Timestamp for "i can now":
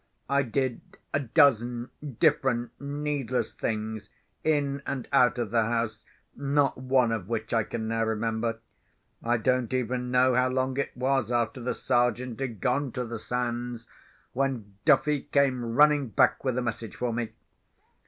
7.53-8.03